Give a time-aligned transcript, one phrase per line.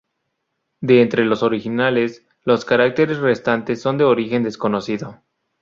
[0.79, 5.21] De entre los originales, los caracteres restantes son de origen desconocido.